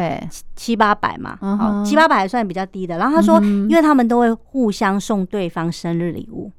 [0.56, 2.96] 七八百嘛，好，七八百还算比较低的。
[2.96, 6.50] 然后他说，因为他们都会互相送对方生日礼物，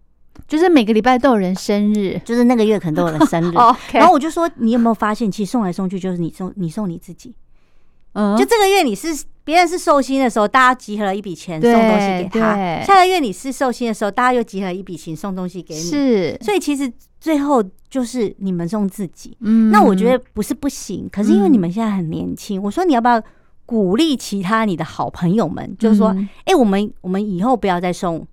[0.47, 3.55] 就是每个礼拜都有人生日，就是那个月可能都有人生日。
[3.93, 7.34] 然后我就说，你有没有发现，其实送来送去就是你送你送你自己。
[8.13, 9.08] 嗯，就这个月你是
[9.45, 15.81] 别人是寿星的时候，大家集合了一笔钱送东西给他；下个月你是寿星的时候，大家又集合一笔钱送东西给你。
[15.81, 19.38] 是，所以其实最后就是你们送自己。
[19.41, 23.21] 嗯，那我觉得不是不行，可是因为你们现在很年轻，我说你要不要
[23.67, 26.08] 鼓励其他你的好朋友们，就是说，
[26.45, 28.25] 哎，我们我们以后不要再送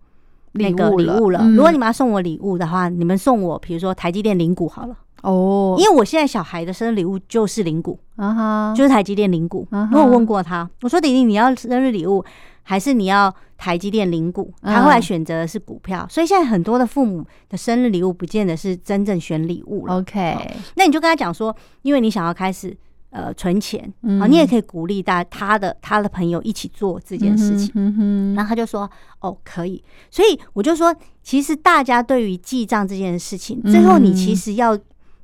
[0.53, 1.46] 那个礼物了。
[1.51, 4.96] 如果你们要送我礼物的话，你们送我，比如说台积电零股好了。
[5.23, 9.67] 哦，因为我现在小孩的生日礼物就是零股，啊哈，就是台积电零股。
[9.71, 12.25] 我问过他，我说弟弟你要生日礼物
[12.65, 14.53] 还是你要台积电零股？
[14.63, 16.05] 他后来选择的是股票。
[16.11, 19.99] 所以现在很多的父母的生日礼物不见得是真正选礼物了。
[19.99, 20.37] OK，
[20.75, 22.77] 那你就跟他讲说，因为你想要开始
[23.11, 23.81] 呃存钱，
[24.19, 28.35] 好，你也可以鼓励大他的他的朋友一起做这件事情。
[28.35, 29.81] 然后他就说哦可以，
[30.11, 34.77] 所以我就说，其实大家对于记账这件事情，最后你其实要。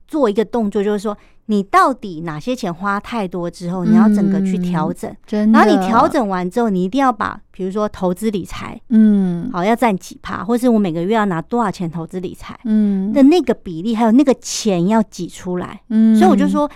[0.08, 1.16] 做一个动作，就是说，
[1.46, 5.14] 你到底哪些钱花太多之后，你要整个去调整。
[5.52, 15.80] 然后你调整完之后，你一定要把，比如说投资理财，嗯，好，要占几趴，或是我每个月要拿多少钱投资理财，嗯，的那个比例，还有那个钱要挤出来。
[15.90, 16.68] 嗯，所以我就说，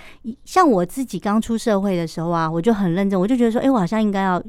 [0.45, 4.42] 像我自己刚出社会的时候啊，我就很认真，我就觉得说，哎，我好像应该要。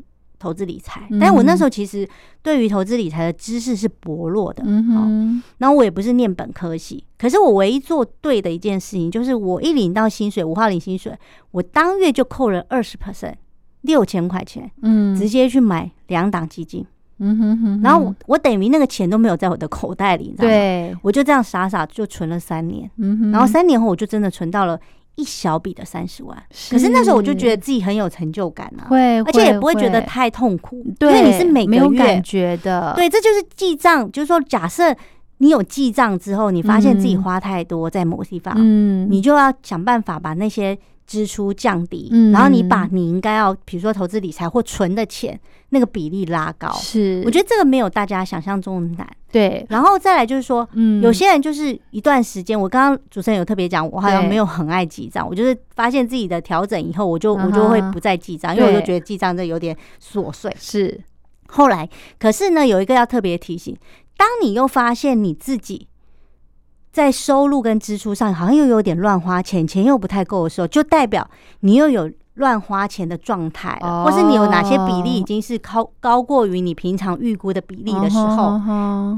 [0.43, 2.05] 投资理财，但我那时候其实
[2.41, 11.17] 对于投资理财的知识是薄弱的，嗯然后我也不是念本科系，可是我唯一做对的一件事情，就是我一领到薪水，五号领薪水，
[11.51, 13.35] 我当月就扣了二十 percent，
[13.83, 16.85] 六千块钱，嗯，直接去买两档基金，
[17.19, 24.77] 嗯哼哼，然后我等于那个钱都没有在我的口袋里，对，我就这样傻傻就存了三年，嗯哼，然后三年后我就真的存到了。
[25.15, 26.35] 一小笔的三十万，
[26.71, 34.95] 可是那时候我就觉得自己很有成就感啊，会，而且也不会觉得太痛苦，因为你是每个月感觉的，对，这就是记账，就是说，假设
[35.37, 40.77] 你有记账之后，你发现自己花太多在某地方，嗯，你就要想办法把那些。
[41.05, 45.39] 支出降低，然后你把你应该要，比如说投资理财或存的钱
[45.69, 49.07] 那个比例拉高，是，我觉得这个没有大家想象中的难。
[49.31, 60.55] 对，然后再来就是说，嗯，有些人就是一段时间，我刚刚主持人有特别讲，我好像没有很爱记账，我就是发现自己的调整以后，我就我就会不再记账，因为我就觉得记账这有点琐碎。
[60.59, 61.01] 是，
[61.47, 61.89] 后来
[62.19, 63.75] 可是呢，有一个要特别提醒，
[64.15, 65.87] 当你又发现你自己。
[66.93, 71.27] 在收入跟支出上，好像又有点乱花钱，钱又不太够的时候，就代表
[71.61, 78.61] 你又有乱花钱的状态了，或是你有哪些比例已经是高高过于你平常预估的比例的时候，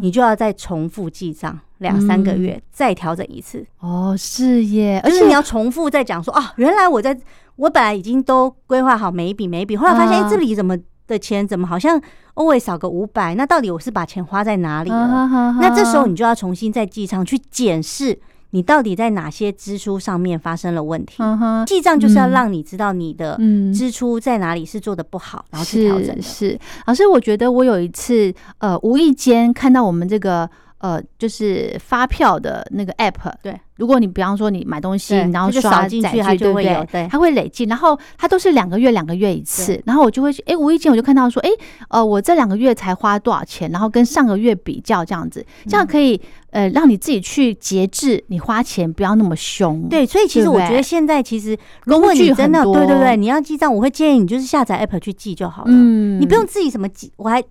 [0.02, 3.66] 你就要再重复记账两三个月，再调整一次。
[3.82, 7.18] 哦，是耶，而且你要重复再讲说啊，原来我在
[7.58, 10.78] 我本来已经都规划好每一笔每一笔，后来发现哎，这里怎么？
[11.08, 12.02] 的钱怎么好像
[12.36, 13.36] 偶尔少个五百？
[13.36, 15.30] 那到底我是把钱花在哪里了？
[15.62, 18.18] 那这时候你就要重新再记账，去检视
[18.52, 21.24] 你到底在哪些支出上面发生了问题。
[21.66, 23.38] 记账就是要让你知道你的
[23.74, 26.22] 支出在哪里是做的不好，然后去调整。
[26.22, 30.50] 是老师，我觉得我有一次呃无意间看到我们这个。
[30.80, 41.50] 呃，就是发票的那个 app，对，如果你比方说你买东西，然后刷进去，它就会有，对，它会累计，然后它都是两个月两个月一次，然后我就会，哎，无意间我就看到说，哎，
[41.90, 46.20] 呃，我这两个月才花多少钱，然后跟上个月比较这样子，这样可以
[46.52, 49.88] 呃让你自己去节制你花钱，不要那么凶。
[49.90, 57.42] 对，所以其实我觉得现在其实如果你真的对对对，你要记账，我会建议你就是下载 app 去记就好了，嗯，你不用自己什么记，我还。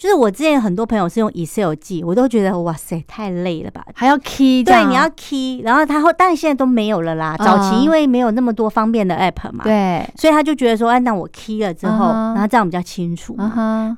[0.00, 7.36] 就是我之前很多朋友是用 Excel 记，我都觉得哇塞太累了吧，还要 key，对，你要 key，然后他后，但是现在都没有了啦。
[7.36, 13.36] 早期因为没有那么多方便的 app 嘛，对，所以他就觉得说，哎，那我 key 了之后，然后这样比较清楚。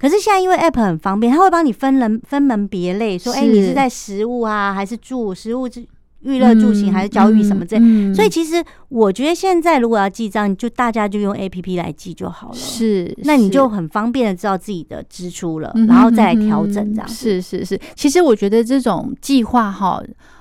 [0.01, 5.87] 可是现在因为 app 很方便，他会帮你分人分门别类，说，哎，你是在食物啊，还是住食物之。
[6.23, 7.77] 娱乐住行还是教育什么这，
[8.15, 12.55] 所以其实我觉得现在如果要记账，就大家就用 A P P 来记就好了。
[12.55, 17.09] 是，那你就很方便的知道自己的支出了，然后再来调整这样。
[17.09, 20.01] 是是是，其实我觉得这种计划哈，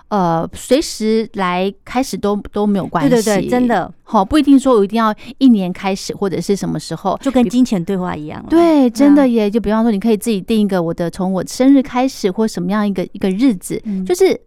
[0.09, 3.09] 呃，随时来开始都都没有关系。
[3.09, 8.45] 对对对，真的好，不一定说我一定要一年开始或者是什么时候，就跟金钱对话一样。
[8.47, 9.49] 对，真的耶。
[9.49, 14.39] 就比方说，你可以自己定一个我的从我生日开始或什么样一个一个日子，就是。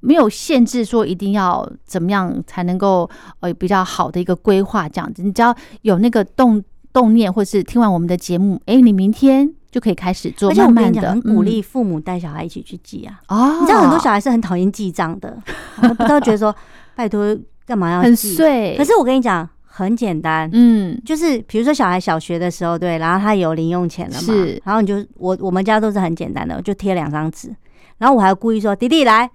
[0.00, 3.08] 没有限制说一定要怎么样才能够
[3.40, 10.50] 呃比较好的一个规划这样子，你只要有那个动动念，或是听完我们的节目，哎，你明天就可以开始做。
[10.54, 13.20] 慢慢的，很鼓励父母带小孩一起去记啊。
[13.28, 15.38] 哦，你知道很多小孩是很讨厌记账的，
[15.78, 16.54] 不知道觉得说
[16.96, 17.36] 拜托，
[17.66, 18.74] 干嘛要很碎？
[18.76, 27.54] 可是我跟你讲，很简单，嗯，就是比如说小孩小学的时候，对，然后他有零用钱了嘛，是，然后你就我我们家都是很简单的，就贴两张纸，
[27.98, 29.30] 然后我还故意说，弟弟来。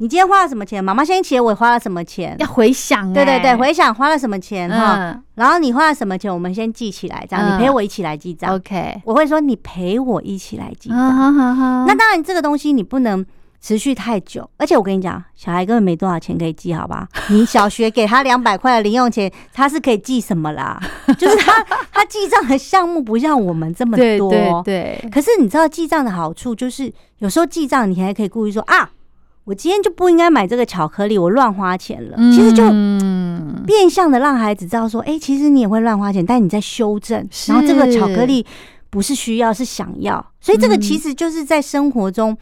[0.00, 0.82] 你今天花了什么钱？
[0.82, 3.12] 妈妈先写我花了什么钱，要回想。
[3.12, 5.20] 对对对，回想花了什么钱哈。
[5.34, 8.54] 然后你花了什么钱，我们先记起来，这样你陪我一起来记账。
[8.54, 11.84] OK，我会说你陪我一起来记账。
[11.84, 13.26] 那当然，这个东西你不能
[13.60, 14.48] 持续太久。
[14.56, 17.08] 而且我跟你讲，小孩根本没多少钱可以记，好吧？
[17.30, 20.80] 你小学给他两百块的零用钱，他是可以记什么啦？
[21.18, 24.62] 就是他他记账的项目不像我们这么多。
[24.62, 25.04] 对。
[25.10, 28.88] 可是你知道记账的好处，就是有时候记账你还可以故意说啊。
[29.48, 32.18] 我今天就不应该买这个巧克力，我乱花钱了。
[32.30, 32.62] 其实就
[33.66, 37.26] 变相的让孩子知道说，哎，其实你也会乱花钱，但你在修正。
[37.46, 38.44] 然后这个巧克力
[38.90, 40.22] 不是需要，是想要。
[40.38, 42.36] 所以这个其实就是在生活中。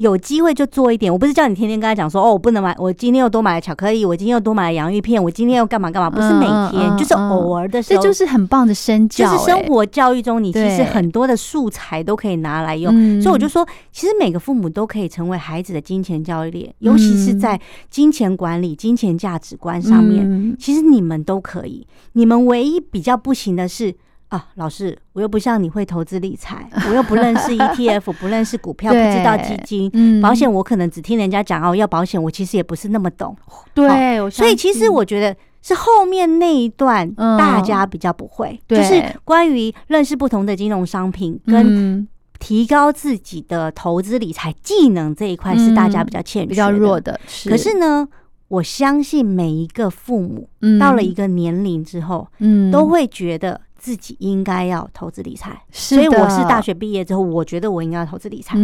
[0.00, 6.08] 有机会就做一点，我不是叫你天天跟他讲说哦，我不能买，我今天又多买了巧克力，我今天又多买了洋芋片，我今天又干嘛干嘛？
[6.08, 9.30] 不是每天，就是偶尔的时候，这就是很棒的身教。
[9.30, 13.20] 就是生活教育中，你其实很多的素材都可以拿来用。
[13.20, 17.60] 所以我就说，其实每个父母都可以成为孩子的金钱教育，尤其是在
[17.90, 21.86] 金钱管理、金钱价值观上面，其实你们都可以。
[22.14, 23.94] 你们唯一比较不行的是。
[24.30, 33.36] 啊，老师，我又不像你会投资理财，我又不认识 ETF， 不认识股票，不知道基金、保险，我可能只听人家讲哦，要保险，我其实也不是那么懂。
[33.74, 42.06] 对，所以其实我觉得是后面那一段大家比较不会，就是关于认识不同的金融商品跟
[42.38, 47.18] 提高自己的投资理财技能这一块是大家比较欠缺、比较弱的。
[47.46, 48.06] 可是呢，
[48.46, 53.60] 我相信每一个父母到了一个年龄之后，嗯，都会觉得。
[53.80, 58.58] 自己应该要投资理财，所以我是大学毕业之后，我觉得我应该要投资理财。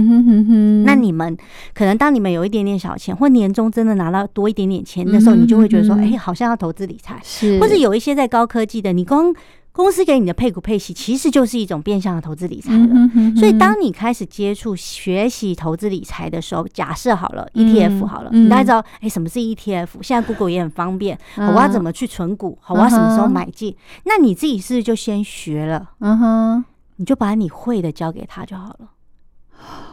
[0.85, 1.35] 那你们
[1.74, 7.20] 可能当你们有一点点小钱，或年终真的拿到多一点点钱的时候，你就会觉得说，哎，好像要投资理财，
[7.59, 9.35] 或者有一些在高科技的，你光。
[9.77, 12.95] 公司给你的配股配息，其实就是一种变相的投资理财了。
[13.37, 19.89] 所以，当你开始接触学习投资理财的时候，假设好了 ETF 好了，你大家知道，哎，什么是 ETF？
[20.01, 21.19] 现在 Google 也很方便。
[21.37, 22.59] 我要怎么去存股？
[22.62, 23.77] 好，我要什么时候买进？
[24.05, 25.91] 那你自己是不是就先学了？
[26.01, 26.65] 嗯哼，
[26.97, 28.89] 你就把你会的交给他就好了。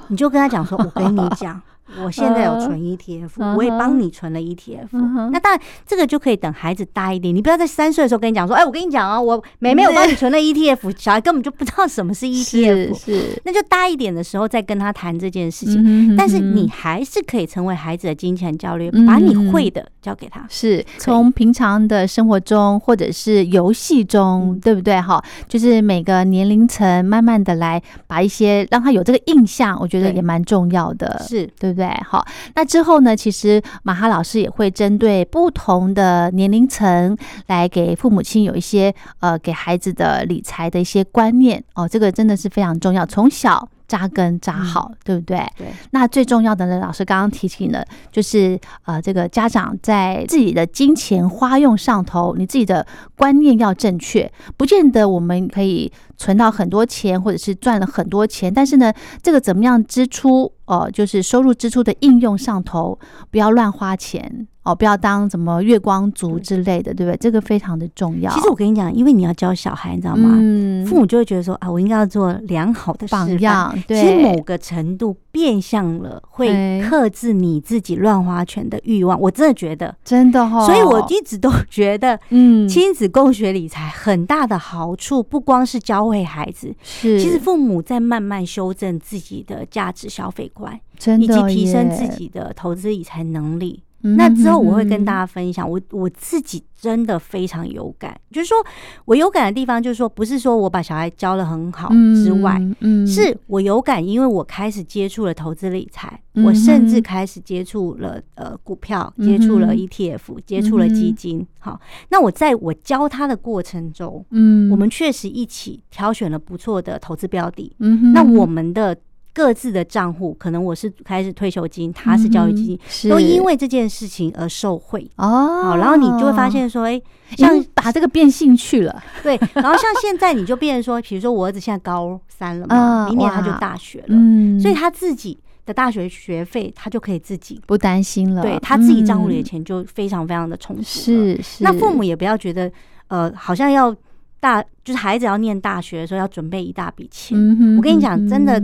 [0.08, 1.62] 你就跟他讲说：“我跟你讲。”
[2.02, 4.88] 我现在有存 ETF，我也帮你存了 ETF。
[5.32, 7.36] 那当然，这个就可以等孩子大一点。
[7.36, 12.98] 你不要在三岁的时候跟你讲说：“哎，我跟你讲啊，我妹妹我帮你存了 ETF。”小孩根本就不知道什么是 ETF。
[12.98, 16.16] 是，那就大一点的时候再跟他谈这件事情。
[16.16, 20.46] 但是你还是可以成为孩子的金钱教练，把你会的交给他。
[20.50, 25.00] 是从平常的生活中或者是游戏中，对不对？
[25.02, 31.22] 哈，就是每个年龄层慢慢的来把一些让他有这个印象，我觉得也蛮重要的。
[31.28, 31.83] 是对不对？
[31.84, 33.14] 对，好，那之后呢？
[33.14, 37.18] 其实马哈老师也会针对不同的年龄层
[37.48, 45.38] 来给父母亲有一些呃，给孩子的理财的一些观念哦，这个真的是非常重要，从小扎根扎好，对不对？
[45.56, 45.68] 对。
[45.92, 60.52] 那最重要的呢，老师刚刚提醒了，就是呃，这个家长在自己的金钱花用上头，你自己的观念要正确，不见得我们可以存到很多钱，或者是赚了很多钱，但是呢，这个怎么样支出？
[60.66, 62.98] 哦，就是收入支出的应用上头，
[63.30, 67.18] 不要乱花钱哦，不要当什么月光族之类的，对不对？
[67.18, 68.32] 这个非常的重要。
[68.32, 70.30] 其实我跟你讲，因为你要教小孩，你知道吗？
[70.40, 73.78] 嗯，父母就会觉得说啊，我应该要做良好的榜样。
[73.88, 79.20] 对，其实某个程度变相了，会克制你自己乱花钱的欲望。
[79.20, 80.66] 我真的觉得，真的哈。
[80.66, 90.50] 所以我一直都 觉得，嗯，亲子共学理财很大的好处，不光是教会孩子，是其实父母在慢慢修正自己的价值消费。
[90.54, 93.82] 观，真的以及提升自己的投资理财能力。
[94.04, 98.58] 那之后我会跟大家分享，我我自己真的非常有感，就是说
[99.06, 101.90] 我有感的地方，就是说不是说我把小孩教的很好
[102.24, 111.46] 之外，嗯，是我有感，因为我开始接触了投资理财，我甚至开始接触了呃股票，接触了 ETF，接触了基金。
[111.60, 117.74] 好，那我在我教他的过程中，嗯，我们确实一起挑选了不错的投资标的。
[117.80, 118.98] 嗯，那我们的。
[119.34, 125.76] 各自的账户，可能我是开始退休金，他是教育基金，都因为这件事情而受贿哦。
[125.76, 127.02] 然后你就会发现说，哎，
[127.36, 129.36] 像把这个变兴趣了，对。
[129.56, 135.36] 然后像现在你就变成说，比如说我儿子现在高三了嘛，明年他就大学了，嗯，所以他自己
[135.66, 140.84] 的大学学费他就可以自己不担心了，对他自己账户里的钱就非常非常的充足。
[140.84, 142.72] 是是，那父母也不要觉得，
[143.08, 143.96] 呃，好像要
[144.40, 147.36] 大，就是孩子要念大学的时候要准备一大笔钱。
[147.78, 148.64] 我跟你讲，真的。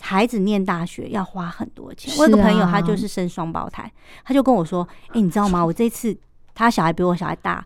[0.00, 2.14] 孩子念大学要花很多钱。
[2.18, 3.90] 我有个朋友，他就是生双胞胎，
[4.24, 5.64] 他就跟我说：“哎，你知道吗？
[5.64, 6.16] 我这次
[6.54, 7.64] 他小孩比我小孩大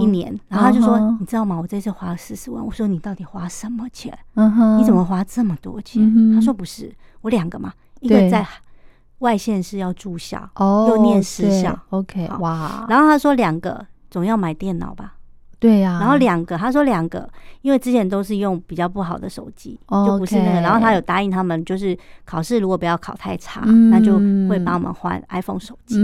[0.00, 1.58] 一年，然后他就说：“你知道吗？
[1.60, 4.16] 我这次花了四十万。”我说：“你到底花什么钱？
[4.78, 6.02] 你怎么花这么多钱？”
[6.34, 8.46] 他说：“不是，我两个嘛，一个在
[9.18, 11.78] 外县是要住校，又念私校。
[11.90, 12.86] OK，哇。
[12.88, 15.14] 然后他说两个总要买电脑吧。”
[15.60, 17.28] 对呀，然后两个，他说两个，
[17.62, 20.60] 因为之前都是用比较不好的手机，就不是那个。
[20.60, 25.96] 然后他有答应他们，就是考试如果不要考太差，那就会帮我们换 iPhone 手机。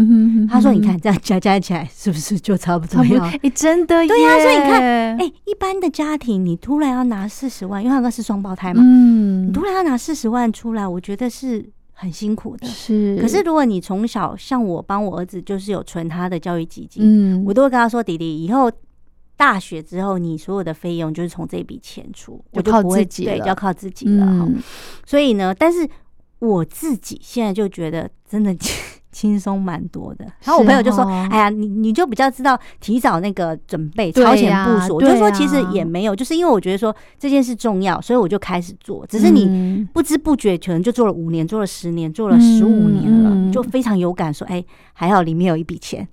[0.51, 4.31] 他说：“你看这样加加起来，是不是就差不多了？”哎，真的，对呀。
[4.41, 4.83] 所以你看，
[5.19, 12.67] 哎，一般的家庭，你突然要拿四十万，因为他哥是双胞胎嘛，嗯，你突然要拿四十万出来，我觉得是很辛苦的。
[12.67, 18.69] 是，可是如果你从小像我帮我儿子，就是有存他的教育基金，嗯，我都会跟他说：“弟弟，以后。”
[19.45, 24.49] 大学之后，你所有的费用就是从这笔钱出，我就靠自己对，就要靠自己了。
[25.05, 25.87] 所以呢，但是
[26.39, 28.57] 我自己现在就觉得真的。
[29.15, 39.07] 轻松蛮多的，然后我朋友就说：“哎呀，你你就比较知道提早那个准备、超前部署。”我就说：“其实也没有，就是因为我觉得说这件事重要，所以我就开始做。
[39.07, 44.63] 只是你不知不觉可能就做了五年、做了十年、做了十五年了，就非常有感，说：‘哎，
[44.93, 46.07] 还好里面有一笔钱。’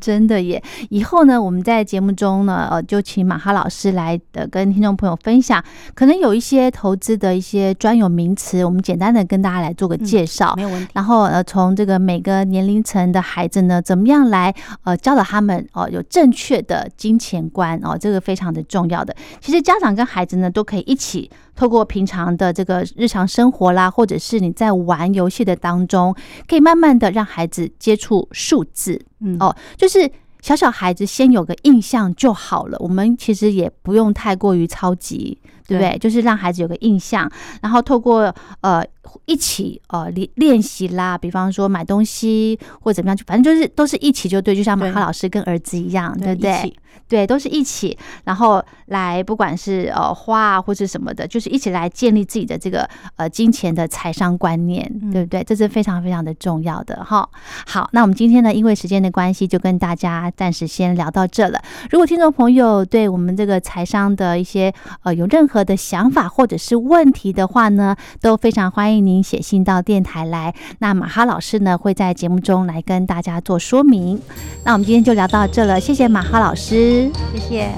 [0.00, 0.60] 真的耶！
[0.90, 5.62] 以后呢，我们在节目中呢，呃，就请马哈老师来的跟听众朋友分享，
[5.94, 10.88] 可能有一些投资的一些专有名词，我们简单的跟大家来做个介绍，没有问题。
[10.94, 14.54] 然后呃，从这个每个年龄层的孩子呢，怎么样来
[14.84, 19.14] 呃教导他们哦有正确的金钱观哦，这个非常的重要的。
[19.40, 26.16] 其实家长跟孩子呢都可以一起透过平常的这个日常生活啦，或者是你在玩游戏的当中，
[26.48, 30.10] 可以慢慢的让孩子接触数字，嗯哦，就是
[30.40, 32.78] 小小孩子先有个印象就好了。
[32.80, 35.38] 我们其实也不用太过于超级。
[35.68, 35.98] 对不对？
[35.98, 37.28] 就是让孩子有个印象，
[37.60, 38.80] 然后透过呃
[39.26, 46.74] 一起呃练练习啦，比方说买东西或怎么样，就反正就是都是一起就对，就像马哈老师跟儿子一样，对不对？
[47.08, 54.82] 对，都是一起，然后来不管是呃花啊或是什么的，就是一起来建立自己的这个呃金钱的财商观念，
[55.12, 55.44] 对不对？
[55.44, 57.28] 这是非常非常的重要的哈。
[57.66, 61.62] 好，那我们今天呢，因为时间的关系，就跟大家暂时先聊到这了。
[61.90, 70.54] 如果听众朋友对我们这个财商的一些呃有任何的想法或者是问题的话呢，都非常为您写信到电台来。
[70.78, 74.20] 那马哈老师呢会在节目中来跟大家做说明。
[74.64, 77.70] 那我们今天就聊到这了，谢谢马哈老师，谢谢。